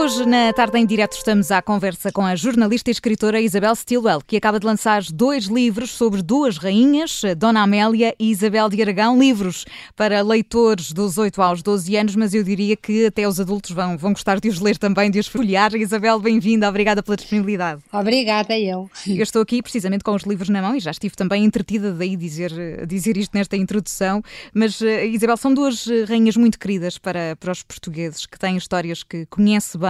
[0.00, 4.22] Hoje, na tarde em direto, estamos à conversa com a jornalista e escritora Isabel Stilwell,
[4.26, 9.18] que acaba de lançar dois livros sobre duas rainhas, Dona Amélia e Isabel de Aragão.
[9.18, 13.72] Livros para leitores dos 8 aos 12 anos, mas eu diria que até os adultos
[13.72, 15.74] vão, vão gostar de os ler também, de os folhear.
[15.74, 17.82] Isabel, bem-vinda, obrigada pela disponibilidade.
[17.92, 18.90] Obrigada, eu.
[19.06, 22.16] Eu estou aqui precisamente com os livros na mão e já estive também entretida daí
[22.16, 24.22] dizer, dizer isto nesta introdução.
[24.54, 29.02] Mas, eh, Isabel, são duas rainhas muito queridas para, para os portugueses, que têm histórias
[29.02, 29.89] que conhece bem.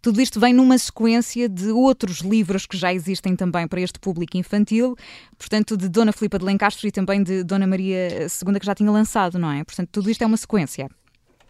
[0.00, 4.36] Tudo isto vem numa sequência de outros livros que já existem também para este público
[4.36, 4.96] infantil,
[5.38, 8.90] portanto, de Dona Filipa de Lencastre e também de Dona Maria II, que já tinha
[8.90, 9.64] lançado, não é?
[9.64, 10.88] Portanto, tudo isto é uma sequência.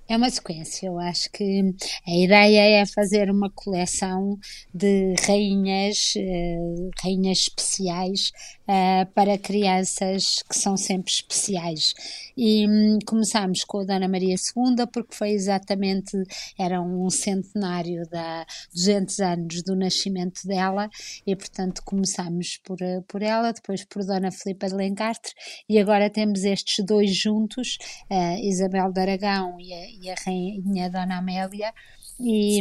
[0.07, 0.87] É uma sequência.
[0.87, 1.75] Eu acho que
[2.07, 4.39] a ideia é fazer uma coleção
[4.73, 8.31] de rainhas, uh, rainhas especiais
[8.69, 11.95] uh, para crianças que são sempre especiais.
[12.37, 16.13] E um, começámos com a Dona Maria II, porque foi exatamente,
[16.59, 18.45] era um centenário da
[18.75, 20.91] 200 anos do nascimento dela,
[21.27, 25.33] e portanto começámos por, eh, por ela, depois por Dona Filipa de Lencastre,
[25.69, 27.79] e agora temos estes dois juntos,
[28.11, 31.73] uh, Isabel de Aragão e a, e a Rainha Dona Amélia.
[32.21, 32.61] E,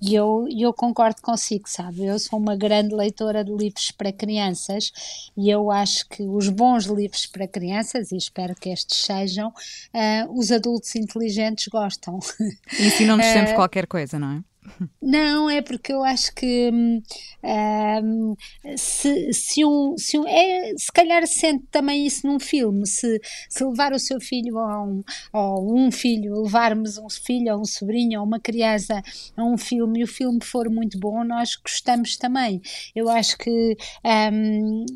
[0.00, 2.06] e eu, eu concordo consigo, sabe?
[2.06, 4.90] Eu sou uma grande leitora de livros para crianças
[5.36, 10.38] e eu acho que os bons livros para crianças, e espero que estes sejam, uh,
[10.38, 12.18] os adultos inteligentes gostam.
[12.78, 14.42] E ensinam-nos sempre uh, qualquer coisa, não é?
[15.00, 16.70] Não, é porque eu acho que
[17.42, 18.34] um,
[18.78, 23.64] se, se, um, se, um, é, se calhar sente também isso num filme, se, se
[23.64, 28.20] levar o seu filho a um, ou um filho, levarmos um filho ou um sobrinho
[28.20, 29.02] ou uma criança
[29.36, 32.62] a um filme e o filme for muito bom, nós gostamos também.
[32.94, 33.76] Eu acho que
[34.32, 34.86] um,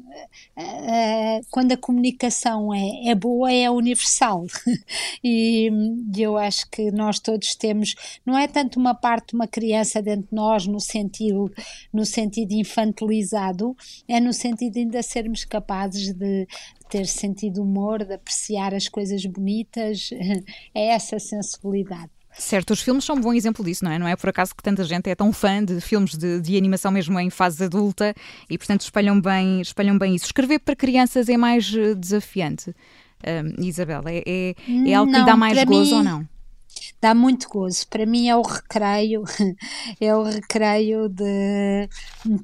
[1.50, 4.46] quando a comunicação é, é boa, é universal.
[5.22, 5.70] e
[6.16, 7.94] eu acho que nós todos temos,
[8.24, 11.50] não é tanto uma parte, uma criança criança dentro de nós no sentido,
[11.92, 13.71] no sentido infantilizado,
[14.08, 16.46] é no sentido de ainda sermos capazes de
[16.88, 20.10] ter sentido humor, de apreciar as coisas bonitas,
[20.74, 22.10] é essa sensibilidade.
[22.34, 23.98] Certo, os filmes são um bom exemplo disso, não é?
[23.98, 26.90] Não é por acaso que tanta gente é tão fã de filmes de, de animação
[26.90, 28.14] mesmo em fase adulta
[28.48, 30.26] e, portanto, espalham bem, espalham bem isso.
[30.26, 32.74] Escrever para crianças é mais eh, desafiante,
[33.22, 34.02] um, Isabel?
[34.06, 34.54] É, é,
[34.86, 36.28] é algo que lhe dá mais gozo mim, ou não?
[37.00, 37.86] Dá muito gozo.
[37.88, 39.24] Para mim é o recreio,
[40.00, 41.88] é o recreio de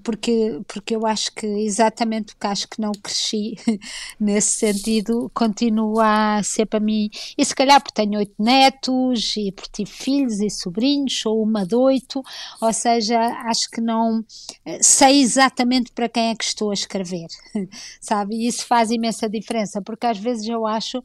[0.02, 3.54] porque, porque eu acho que exatamente porque acho que não cresci
[4.18, 9.52] nesse sentido, continua a ser para mim, e se calhar porque tenho oito netos e
[9.52, 12.22] por tive filhos e sobrinhos, sou uma de oito,
[12.60, 14.24] ou seja, acho que não
[14.80, 17.26] sei exatamente para quem é que estou a escrever,
[18.00, 18.36] sabe?
[18.36, 21.02] E isso faz imensa diferença, porque às vezes eu acho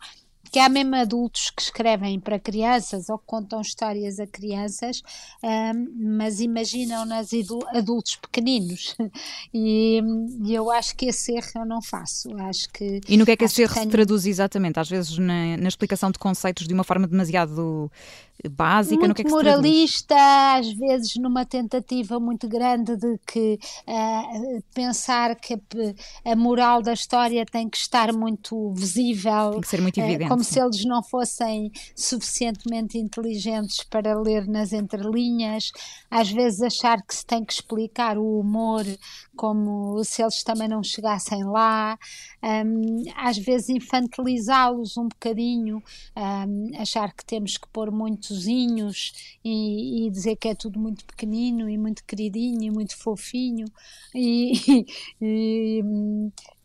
[0.51, 5.01] que há mesmo adultos que escrevem para crianças ou que contam histórias a crianças,
[5.43, 7.31] um, mas imaginam-nas
[7.73, 8.95] adultos pequeninos.
[9.55, 10.01] E,
[10.43, 12.35] e, eu acho que esse erro eu não faço.
[12.37, 13.85] Acho que, e no que é que esse erro tenho...
[13.85, 14.79] se traduz exatamente?
[14.79, 17.91] Às vezes na, na, explicação de conceitos de uma forma demasiado
[18.49, 18.95] básica?
[18.95, 20.16] Muito no que é que moralista,
[20.57, 25.59] às vezes numa tentativa muito grande de que uh, pensar que
[26.25, 29.51] a moral da história tem que estar muito visível.
[29.51, 30.25] Tem que ser muito evidente.
[30.25, 35.71] Uh, como se eles não fossem suficientemente inteligentes para ler nas entrelinhas,
[36.09, 38.85] às vezes achar que se tem que explicar o humor
[39.35, 41.97] como se eles também não chegassem lá,
[42.44, 45.81] um, às vezes infantilizá-los um bocadinho,
[46.15, 47.91] um, achar que temos que pôr
[48.23, 49.13] muitozinhos
[49.44, 53.66] e, e, dizer que é tudo muito pequenino e muito queridinho e muito fofinho.
[54.16, 54.85] E,
[55.22, 55.84] e,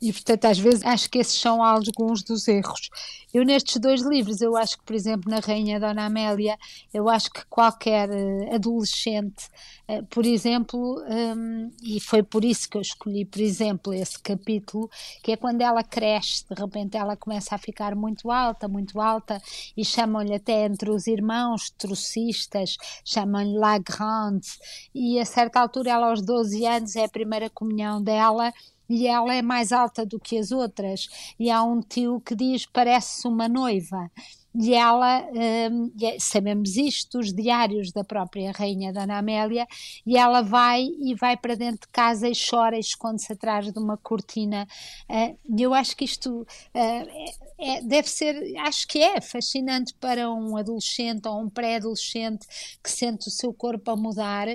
[0.00, 2.90] e portanto às vezes acho que esses são alguns dos erros.
[3.32, 6.56] Eu nestes dois livros, eu acho que por exemplo na Rainha Dona Amélia,
[6.94, 9.48] eu acho que qualquer uh, adolescente,
[9.88, 11.02] uh, por exemplo,
[11.36, 14.88] um, e foi por isso que eu escolhi por exemplo esse capítulo,
[15.22, 19.40] que é quando ela cresce, de repente ela começa a ficar muito alta, muito alta
[19.76, 24.48] e chamam-lhe até entre os irmãos trocistas, chamam-lhe La Grande
[24.94, 28.52] e a certa altura ela aos 12 anos é a primeira comunhão dela
[28.88, 31.08] e ela é mais alta do que as outras.
[31.38, 34.10] E há um tio que diz: parece uma noiva.
[34.54, 35.24] E ela,
[35.70, 39.66] um, é, sabemos isto dos diários da própria Rainha Dona Amélia,
[40.04, 43.78] e ela vai e vai para dentro de casa e chora e esconde-se atrás de
[43.78, 44.66] uma cortina.
[45.08, 47.24] Uh, eu acho que isto uh, é,
[47.58, 52.46] é, deve ser, acho que é fascinante para um adolescente ou um pré-adolescente
[52.82, 54.48] que sente o seu corpo a mudar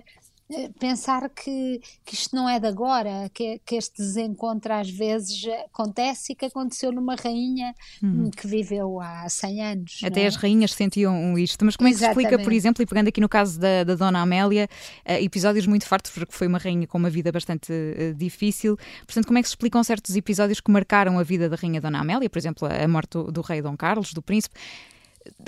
[0.79, 6.33] pensar que, que isto não é de agora, que, que este desencontro às vezes acontece
[6.33, 8.29] e que aconteceu numa rainha uhum.
[8.29, 10.01] que viveu há 100 anos.
[10.03, 10.27] Até é?
[10.27, 11.63] as rainhas sentiam isto.
[11.65, 13.95] Mas como é que se explica, por exemplo, e pegando aqui no caso da, da
[13.95, 14.69] Dona Amélia,
[15.07, 18.77] uh, episódios muito fortes, porque foi uma rainha com uma vida bastante uh, difícil.
[19.05, 21.99] Portanto, como é que se explicam certos episódios que marcaram a vida da rainha Dona
[21.99, 24.55] Amélia, por exemplo, a morte do, do rei Dom Carlos, do príncipe?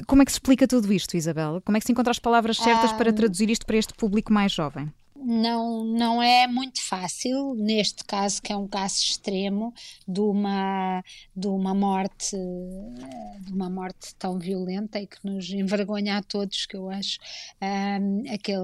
[0.07, 1.61] Como é que se explica tudo isto, Isabel?
[1.63, 4.51] Como é que se encontra as palavras certas para traduzir isto para este público mais
[4.51, 4.91] jovem?
[5.25, 9.73] não, não é muito fácil, neste caso, que é um caso extremo
[10.07, 11.03] de uma,
[11.35, 12.37] de uma morte
[13.41, 17.17] de uma morte tão violenta e que nos envergonha a todos, que eu acho,
[17.61, 18.59] um, aquele,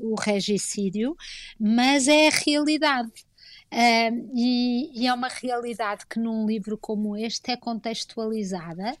[0.00, 1.16] o regicídio,
[1.58, 3.10] mas é a realidade.
[3.72, 8.96] Um, e, e é uma realidade que num livro como este é contextualizada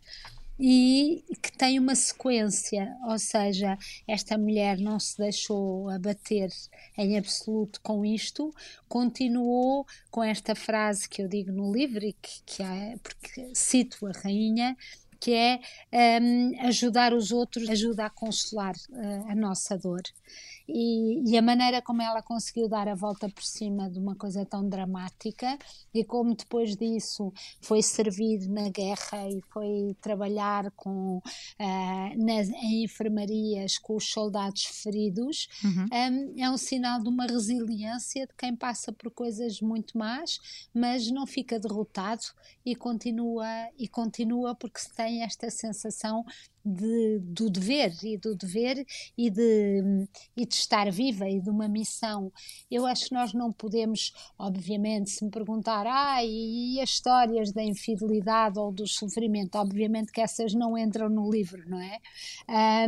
[0.58, 3.76] e que tem uma sequência, ou seja,
[4.08, 6.50] esta mulher não se deixou abater
[6.96, 8.54] em absoluto com isto,
[8.88, 14.06] continuou com esta frase que eu digo no livro e que, que é, porque cito
[14.06, 14.76] a rainha,
[15.20, 15.60] que é
[16.20, 20.02] um, ajudar os outros, ajuda a consolar uh, a nossa dor.
[20.68, 24.44] E, e, a maneira como ela conseguiu dar a volta por cima de uma coisa
[24.44, 25.56] tão dramática
[25.94, 32.84] e como depois disso foi servir na guerra e foi trabalhar com uh, nas, em
[32.84, 35.84] enfermarias com os soldados feridos uhum.
[35.84, 40.38] um, é um sinal de uma resiliência de quem passa por coisas muito más
[40.74, 42.22] mas não fica derrotado
[42.64, 43.46] e continua
[43.78, 46.24] e continua porque se tem esta sensação
[46.66, 48.84] de, do dever e do dever
[49.16, 52.32] e de, e de estar viva e de uma missão.
[52.68, 57.62] Eu acho que nós não podemos, obviamente, se me perguntar, ah, e as histórias da
[57.62, 61.98] infidelidade ou do sofrimento, obviamente que essas não entram no livro, não é?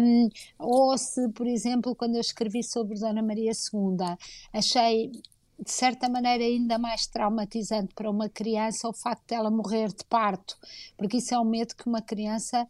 [0.01, 0.29] Um,
[0.59, 4.17] ou se, por exemplo, quando eu escrevi sobre Dona Maria II,
[4.53, 5.13] achei
[5.59, 10.57] de certa maneira ainda mais traumatizante para uma criança o facto dela morrer de parto,
[10.97, 12.67] porque isso é um medo que uma criança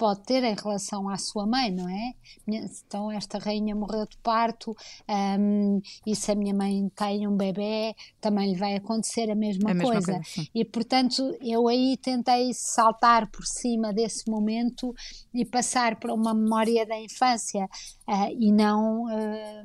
[0.00, 2.14] pode ter em relação à sua mãe, não é?
[2.48, 4.74] Então, esta rainha morreu de parto,
[5.38, 9.72] um, e se a minha mãe tem um bebê, também lhe vai acontecer a mesma,
[9.72, 10.12] a coisa.
[10.12, 14.94] Mesma coisa e, portanto, eu aí tentei saltar por cima desse momento
[15.34, 17.68] e passar para uma memória da infância
[18.08, 19.04] uh, e não.
[19.04, 19.59] Uh,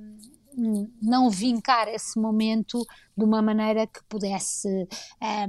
[1.02, 2.86] não vincar esse momento
[3.18, 4.88] de uma maneira que pudesse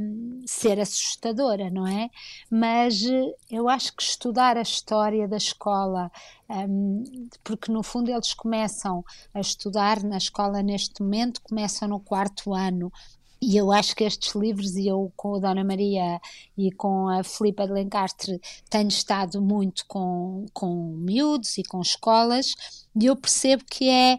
[0.00, 2.10] um, ser assustadora, não é?
[2.50, 6.10] Mas eh, eu acho que estudar a história da escola,
[6.48, 7.02] um,
[7.42, 9.04] porque no fundo eles começam
[9.34, 12.92] a estudar na escola neste momento, começam no quarto ano
[13.40, 16.20] e eu acho que estes livros, e eu com a Dona Maria
[16.56, 18.40] e com a Filipa de Lencastre
[18.70, 22.54] tenho estado muito com, com miúdos e com escolas,
[22.98, 24.18] e eu percebo que é,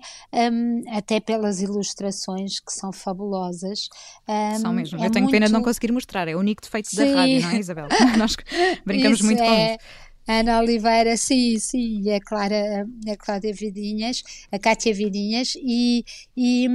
[0.52, 3.90] um, até pelas ilustrações que são fabulosas.
[4.28, 5.02] Um, são mesmo.
[5.02, 5.34] É eu tenho muito...
[5.34, 6.98] pena de não conseguir mostrar, é o único defeito Sim.
[6.98, 7.88] da rádio, não é, Isabel?
[8.18, 8.36] Nós
[8.86, 9.46] brincamos isso muito é...
[9.46, 10.07] com isso.
[10.28, 14.22] Ana Oliveira, sim, sim, a Clara, a Cláudia Vidinhas,
[14.52, 16.04] a Cátia Vidinhas, e,
[16.36, 16.68] e,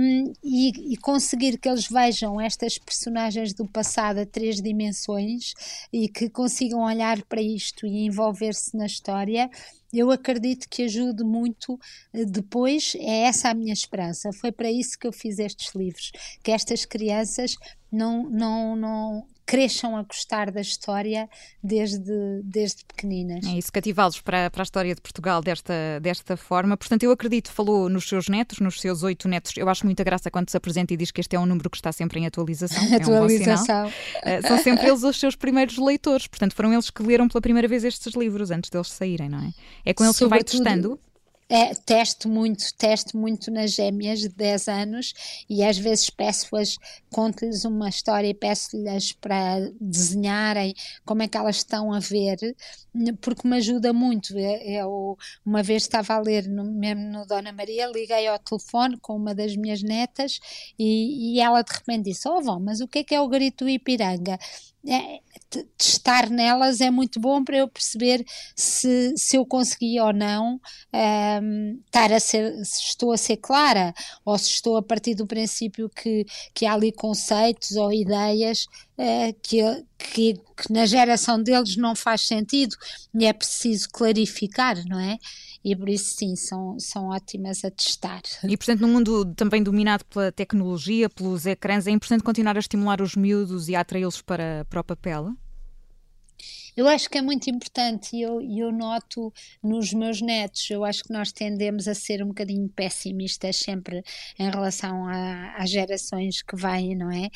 [0.42, 5.52] e, e, conseguir que eles vejam estas personagens do passado a três dimensões
[5.92, 9.50] e que consigam olhar para isto e envolver-se na história,
[9.92, 11.78] eu acredito que ajude muito
[12.14, 14.32] eh, depois, é essa a minha esperança.
[14.32, 16.10] Foi para isso que eu fiz estes livros,
[16.42, 17.56] que estas crianças
[17.90, 21.28] não, não, não cresçam a gostar da história
[21.62, 23.44] desde, desde pequeninas.
[23.46, 26.76] É isso, cativá-los para, para a história de Portugal desta, desta forma.
[26.76, 29.52] Portanto, eu acredito, falou nos seus netos, nos seus oito netos.
[29.56, 31.76] Eu acho muita graça quando se apresenta e diz que este é um número que
[31.76, 32.82] está sempre em atualização.
[32.94, 33.92] atualização.
[34.22, 36.26] É um uh, são sempre eles os seus primeiros leitores.
[36.26, 39.52] Portanto, foram eles que leram pela primeira vez estes livros antes deles saírem, não é?
[39.84, 41.00] É com eles Sobretudo, que vai testando.
[41.54, 45.12] É, testo muito, testo muito nas gêmeas de 10 anos
[45.50, 46.78] e às vezes peço-as,
[47.10, 52.38] conto-lhes uma história e peço-lhes para desenharem como é que elas estão a ver,
[53.20, 54.32] porque me ajuda muito.
[54.38, 59.14] Eu uma vez estava a ler no, mesmo no Dona Maria, liguei ao telefone com
[59.14, 60.40] uma das minhas netas
[60.78, 63.28] e, e ela de repente disse: Oh, vó, mas o que é que é o
[63.28, 64.38] grito Ipiranga?
[64.86, 65.20] É,
[65.76, 68.24] testar nelas é muito bom para eu perceber
[68.56, 70.60] se, se eu consegui ou não um,
[70.92, 75.26] ehm, estar a ser, se estou a ser clara ou se estou a partir do
[75.26, 76.24] princípio que,
[76.54, 78.66] que há ali conceitos ou ideias
[78.98, 79.60] uh, que,
[79.98, 82.74] que, que na geração deles não faz sentido
[83.14, 85.18] e é preciso clarificar, não é?
[85.64, 88.22] E por isso sim, são, são ótimas a testar.
[88.42, 93.00] E portanto, num mundo também dominado pela tecnologia, pelos ecrãs, é importante continuar a estimular
[93.00, 95.32] os miúdos e a atraí-los para, para o papel?
[96.76, 101.04] Eu acho que é muito importante e eu, eu noto nos meus netos, eu acho
[101.04, 104.02] que nós tendemos a ser um bocadinho pessimistas sempre
[104.38, 105.06] em relação
[105.56, 107.28] às gerações que vêm, não é?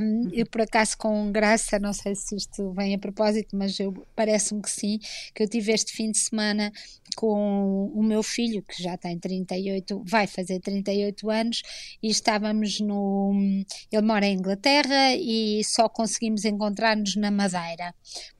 [0.00, 3.76] Um, eu por acaso com graça, não sei se isto vem a propósito, mas
[4.14, 4.98] parece-me que sim,
[5.34, 6.72] que eu tive este fim de semana
[7.14, 11.62] com o meu filho, que já tem 38, vai fazer 38 anos,
[12.02, 13.32] e estávamos no.
[13.90, 17.94] Ele mora em Inglaterra e só conseguimos encontrar-nos na Madeira,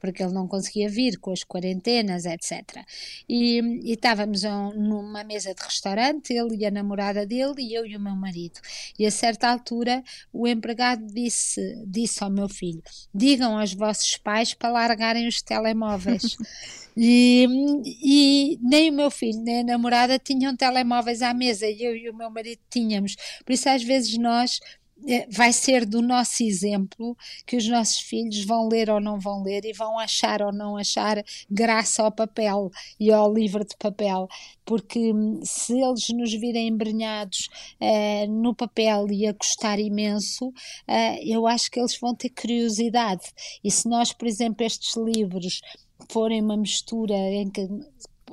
[0.05, 2.85] porque ele não conseguia vir com as quarentenas, etc.
[3.27, 4.43] E, e estávamos
[4.75, 8.59] numa mesa de restaurante, ele e a namorada dele, e eu e o meu marido.
[8.99, 12.83] E a certa altura o empregado disse, disse ao meu filho:
[13.13, 16.37] digam aos vossos pais para largarem os telemóveis.
[16.97, 17.45] E,
[18.01, 22.09] e, nem o meu filho nem a namorada tinham telemóveis à mesa e eu e
[22.09, 23.17] o meu marido tínhamos.
[23.45, 24.61] Por isso, às vezes, nós
[25.29, 29.65] vai ser do nosso exemplo que os nossos filhos vão ler ou não vão ler
[29.65, 34.27] e vão achar ou não achar graça ao papel e ao livro de papel,
[34.65, 37.49] porque hum, se eles nos virem embrenhados
[37.79, 40.53] uh, no papel e a custar imenso, uh,
[41.23, 43.25] eu acho que eles vão ter curiosidade.
[43.63, 45.61] E se nós, por exemplo, estes livros
[46.09, 47.67] forem uma mistura em que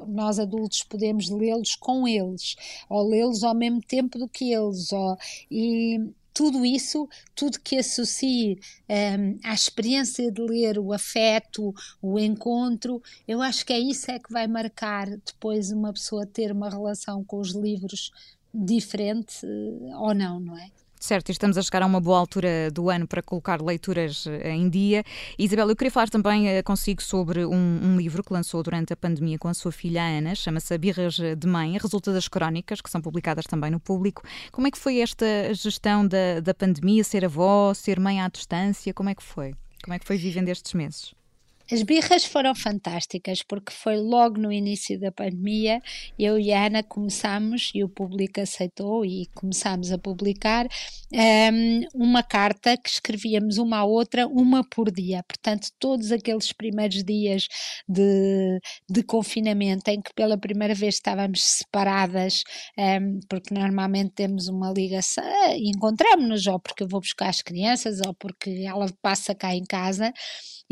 [0.06, 2.56] nós adultos podemos lê-los com eles,
[2.88, 5.16] ou lê-los ao mesmo tempo do que eles, ou,
[5.50, 5.98] e
[6.32, 8.58] tudo isso, tudo que associe
[8.88, 14.18] um, à experiência de ler, o afeto, o encontro, eu acho que é isso é
[14.18, 18.10] que vai marcar depois uma pessoa ter uma relação com os livros
[18.54, 20.70] diferente eh, ou não, não é?
[21.02, 24.52] Certo, e estamos a chegar a uma boa altura do ano para colocar leituras eh,
[24.52, 25.02] em dia.
[25.36, 28.96] Isabel, eu queria falar também eh, consigo sobre um, um, livro que lançou durante a
[28.96, 33.00] pandemia com a sua filha Ana, chama-se Birras de Mãe, resulta das crónicas, que são
[33.00, 34.22] publicadas também no público.
[34.52, 38.94] Como é que foi esta gestão da, da pandemia, ser avó, ser mãe à distância,
[38.94, 39.56] como é que foi?
[39.82, 41.16] Como é que foi vivendo estes meses?
[41.72, 45.80] As birras foram fantásticas porque foi logo no início da pandemia.
[46.18, 50.66] Eu e a Ana começámos e o público aceitou e começámos a publicar
[51.10, 55.22] um, uma carta que escrevíamos uma à outra, uma por dia.
[55.26, 57.48] Portanto, todos aqueles primeiros dias
[57.88, 62.42] de, de confinamento em que pela primeira vez estávamos separadas,
[62.78, 65.24] um, porque normalmente temos uma ligação,
[65.56, 70.12] encontramos-nos ou porque eu vou buscar as crianças ou porque ela passa cá em casa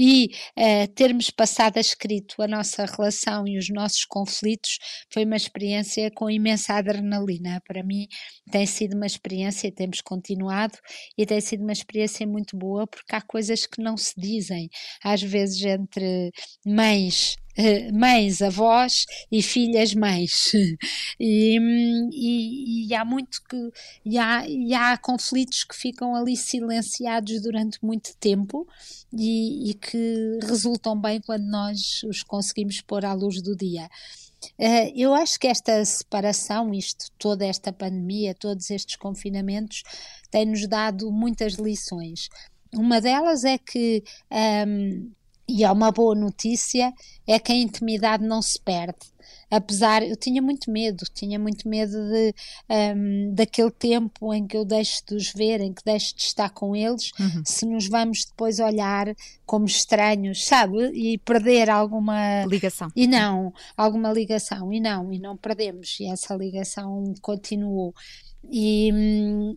[0.03, 4.79] e uh, termos passado a escrito a nossa relação e os nossos conflitos
[5.13, 7.61] foi uma experiência com imensa adrenalina.
[7.67, 8.07] Para mim
[8.51, 10.79] tem sido uma experiência, temos continuado,
[11.19, 14.71] e tem sido uma experiência muito boa porque há coisas que não se dizem,
[15.05, 16.31] às vezes entre
[16.65, 17.50] mães eh,
[17.93, 20.53] mães, avós e filhas mães.
[21.23, 21.59] E,
[22.13, 23.71] e, e, há muito que.
[24.05, 28.67] E há, e há conflitos que ficam ali silenciados durante muito tempo
[29.13, 33.89] e, e que resultam bem quando nós os conseguimos pôr à luz do dia.
[34.59, 39.83] Uh, eu acho que esta separação, isto, toda esta pandemia, todos estes confinamentos,
[40.31, 42.29] tem-nos dado muitas lições.
[42.75, 45.11] Uma delas é que um, ehm,
[45.51, 46.93] e é uma boa notícia,
[47.27, 48.99] é que a intimidade não se perde.
[49.51, 52.35] Apesar, eu tinha muito medo, tinha muito medo de,
[52.95, 56.51] um, daquele tempo em que eu deixo de os ver, em que deixo de estar
[56.51, 57.43] com eles, uhum.
[57.45, 59.13] se nos vamos depois olhar
[59.45, 60.93] como estranhos, sabe?
[60.95, 62.93] E perder alguma ligação.
[62.95, 67.93] E não, alguma ligação, e não, e não perdemos, e essa ligação continuou.
[68.49, 68.91] E,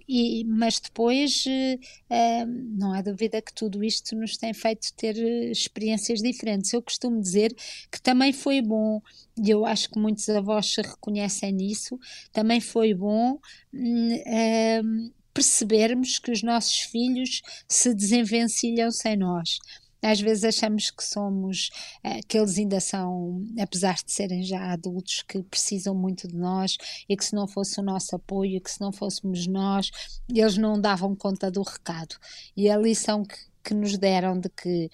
[0.07, 2.45] e, mas depois uh,
[2.77, 6.73] não há dúvida que tudo isto nos tem feito ter eh, experiências diferentes.
[6.73, 7.55] Eu costumo dizer
[7.91, 9.01] que também foi bom,
[9.37, 11.97] e eu acho que muitos avós se reconhecem nisso,
[12.31, 13.39] também foi bom.
[13.73, 19.57] Uh, percebermos que os nossos filhos se desenvencilham sem nós.
[20.03, 21.69] Às vezes achamos que somos,
[22.03, 26.77] eh, que eles ainda são, apesar de serem já adultos, que precisam muito de nós
[27.07, 29.89] e que se não fosse o nosso apoio, que se não fôssemos nós,
[30.29, 32.15] eles não davam conta do recado.
[32.55, 34.89] E a lição que, que nos deram de que,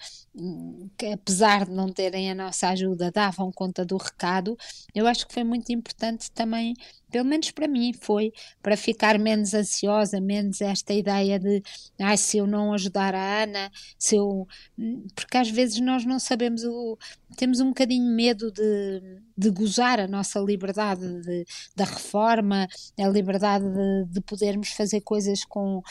[0.96, 4.56] que, apesar de não terem a nossa ajuda, davam conta do recado,
[4.94, 6.74] eu acho que foi muito importante também
[7.10, 11.62] pelo menos para mim foi, para ficar menos ansiosa, menos esta ideia de
[11.98, 14.46] ai, se eu não ajudar a Ana, se eu.
[15.14, 16.98] Porque às vezes nós não sabemos o.
[17.36, 22.66] Temos um bocadinho medo de, de gozar a nossa liberdade de, da reforma,
[22.98, 25.82] a liberdade de, de podermos fazer coisas com,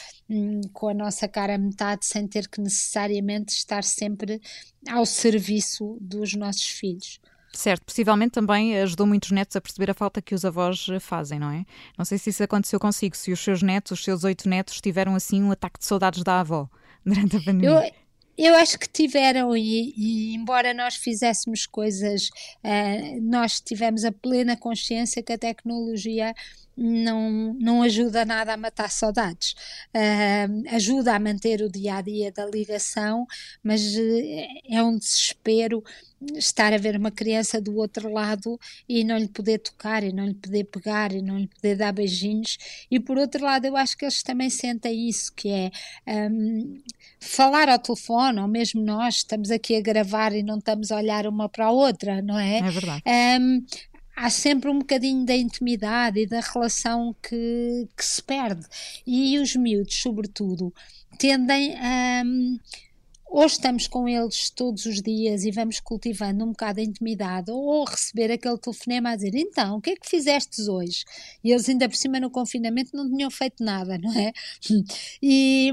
[0.72, 4.40] com a nossa cara metade sem ter que necessariamente estar sempre
[4.88, 7.20] ao serviço dos nossos filhos.
[7.52, 11.38] Certo, possivelmente também ajudou muitos netos a perceber a falta que os avós eh, fazem,
[11.38, 11.64] não é?
[11.98, 15.16] Não sei se isso aconteceu consigo, se os seus netos, os seus oito netos, tiveram
[15.16, 16.68] assim um ataque de saudades da avó
[17.04, 17.68] durante a pandemia.
[17.68, 18.10] Eu
[18.42, 22.30] eu acho que tiveram, e, e embora nós fizéssemos coisas,
[22.64, 26.34] uh, nós tivemos a plena consciência que a tecnologia
[26.74, 29.54] não, não ajuda nada a matar saudades.
[29.94, 33.26] Uh, ajuda a manter o dia a dia da ligação,
[33.62, 35.84] mas uh, é um desespero
[36.34, 38.58] estar a ver uma criança do outro lado
[38.88, 41.92] e não lhe poder tocar, e não lhe poder pegar, e não lhe poder dar
[41.92, 42.58] beijinhos.
[42.90, 45.70] E por outro lado, eu acho que eles também sentem isso, que é
[46.06, 46.80] um,
[47.18, 51.26] falar ao telefone, ou mesmo nós estamos aqui a gravar e não estamos a olhar
[51.26, 52.58] uma para a outra, não é?
[52.58, 53.02] É verdade.
[53.06, 53.64] Um,
[54.16, 58.66] há sempre um bocadinho da intimidade e da relação que, que se perde.
[59.06, 60.72] E os miúdos, sobretudo,
[61.18, 62.22] tendem a.
[63.30, 67.84] ou estamos com eles todos os dias e vamos cultivando um bocado a intimidade, ou
[67.84, 71.04] receber aquele telefonema a dizer: Então, o que é que fizestes hoje?
[71.42, 74.32] E eles, ainda por cima, no confinamento, não tinham feito nada, não é?
[75.22, 75.70] E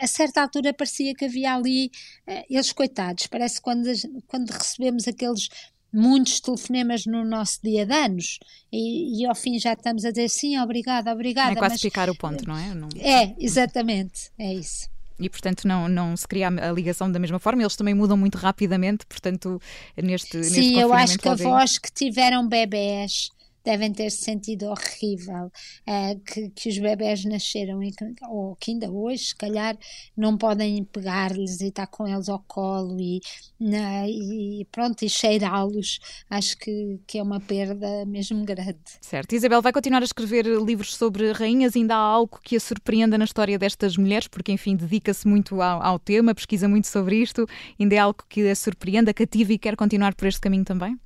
[0.00, 1.90] a certa altura parecia que havia ali,
[2.26, 3.88] eh, eles coitados, parece quando,
[4.26, 5.48] quando recebemos aqueles
[5.92, 8.38] muitos telefonemas no nosso dia de anos
[8.72, 11.52] e, e, ao fim já estamos a dizer sim, obrigada, obrigada.
[11.52, 12.74] É quase mas, ficar o ponto, não é?
[12.74, 12.88] Não...
[12.98, 14.95] É, exatamente, é isso.
[15.18, 17.62] E, portanto, não, não se cria a ligação da mesma forma.
[17.62, 19.60] Eles também mudam muito rapidamente, portanto,
[19.96, 23.30] neste Sim, neste eu acho que avós que tiveram bebés
[23.66, 25.46] devem ter sentido horrível
[25.86, 29.76] uh, que, que os bebés nasceram e que, ou que ainda hoje, se calhar,
[30.16, 33.20] não podem pegar-lhes e estar com eles ao colo e,
[33.58, 35.98] na, e pronto, e cheirá-los.
[36.30, 38.78] Acho que, que é uma perda mesmo grande.
[39.00, 39.34] Certo.
[39.34, 41.74] Isabel vai continuar a escrever livros sobre rainhas.
[41.74, 45.82] Ainda há algo que a surpreenda na história destas mulheres, porque, enfim, dedica-se muito ao,
[45.82, 47.48] ao tema, pesquisa muito sobre isto.
[47.80, 50.96] Ainda é algo que a surpreenda, cativa e quer continuar por este caminho também?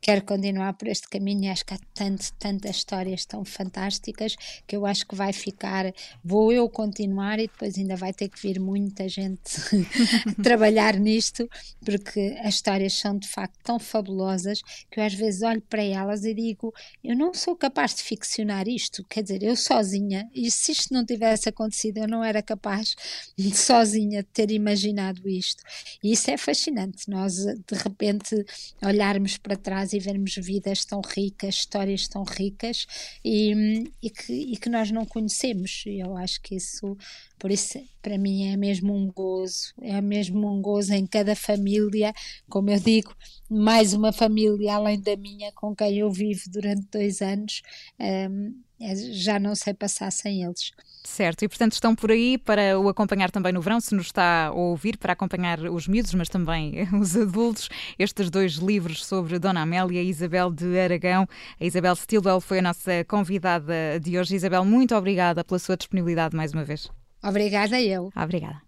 [0.00, 1.50] Quero continuar por este caminho.
[1.50, 4.36] Acho que há tanto, tantas histórias tão fantásticas
[4.66, 5.92] que eu acho que vai ficar.
[6.24, 9.52] Vou eu continuar e depois ainda vai ter que vir muita gente
[10.42, 11.48] trabalhar nisto,
[11.84, 16.24] porque as histórias são de facto tão fabulosas que eu às vezes olho para elas
[16.24, 19.04] e digo: eu não sou capaz de ficcionar isto.
[19.08, 22.94] Quer dizer, eu sozinha, e se isto não tivesse acontecido, eu não era capaz
[23.36, 25.62] de sozinha ter imaginado isto.
[26.02, 27.08] E isso é fascinante.
[27.08, 28.44] Nós de repente
[28.82, 32.86] olharmos para trás e vermos vidas tão ricas, histórias tão ricas
[33.24, 35.84] e, e, que, e que nós não conhecemos.
[35.86, 36.96] Eu acho que isso,
[37.38, 42.12] por isso, para mim é mesmo um gozo, é mesmo um gozo em cada família,
[42.48, 43.14] como eu digo,
[43.48, 47.62] mais uma família além da minha com quem eu vivo durante dois anos.
[47.98, 48.67] Um,
[49.12, 50.72] já não sei passar sem eles.
[51.04, 54.48] Certo, e portanto estão por aí para o acompanhar também no verão, se nos está
[54.48, 57.68] a ouvir, para acompanhar os miúdos, mas também os adultos.
[57.98, 61.26] Estes dois livros sobre Dona Amélia e Isabel de Aragão.
[61.58, 64.36] A Isabel Stilwell foi a nossa convidada de hoje.
[64.36, 66.88] Isabel, muito obrigada pela sua disponibilidade mais uma vez.
[67.22, 68.10] Obrigada eu.
[68.14, 68.67] Obrigada.